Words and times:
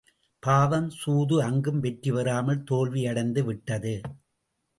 பாவம், 0.43 0.87
சூது 0.89 1.35
அங்கும் 1.43 1.79
வெற்றி 1.79 2.11
பெறாமல் 2.11 2.63
தோல்வியடைந்து 2.71 3.43
விட்டது. 3.43 3.93